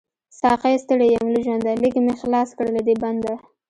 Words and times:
ساقۍ 0.39 0.75
ستړی 0.83 1.07
يم 1.15 1.27
له 1.33 1.39
ژونده، 1.45 1.71
ليږ 1.81 1.95
می 2.05 2.13
خلاص 2.21 2.49
کړه 2.57 2.69
له 2.75 2.81
دی 2.87 2.95
بنده 3.03 3.33